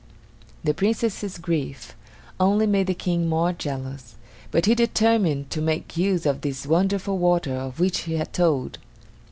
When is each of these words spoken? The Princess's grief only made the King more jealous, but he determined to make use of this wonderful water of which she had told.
The 0.63 0.73
Princess's 0.73 1.37
grief 1.37 1.95
only 2.39 2.65
made 2.65 2.87
the 2.87 2.95
King 2.95 3.29
more 3.29 3.53
jealous, 3.53 4.15
but 4.49 4.65
he 4.65 4.73
determined 4.73 5.51
to 5.51 5.61
make 5.61 5.95
use 5.95 6.25
of 6.25 6.41
this 6.41 6.65
wonderful 6.65 7.19
water 7.19 7.53
of 7.53 7.79
which 7.79 7.97
she 8.05 8.13
had 8.15 8.33
told. 8.33 8.79